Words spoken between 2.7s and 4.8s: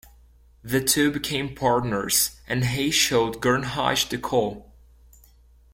showed Gernreich The Call.